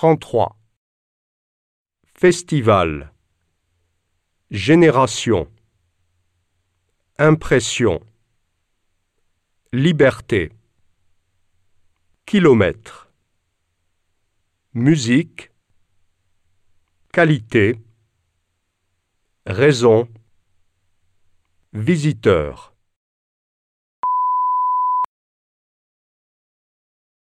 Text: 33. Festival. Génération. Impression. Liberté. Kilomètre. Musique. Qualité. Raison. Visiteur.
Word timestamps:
33. 0.00 0.56
Festival. 2.14 3.12
Génération. 4.52 5.50
Impression. 7.18 7.98
Liberté. 9.72 10.52
Kilomètre. 12.26 13.10
Musique. 14.72 15.50
Qualité. 17.12 17.74
Raison. 19.46 20.08
Visiteur. 21.72 22.72